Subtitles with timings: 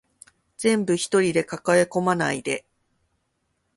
[0.57, 2.65] 全部一人で抱え込まないで